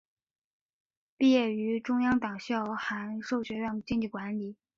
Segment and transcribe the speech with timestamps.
[1.15, 4.55] 毕业于中央党校函授学院经济管理。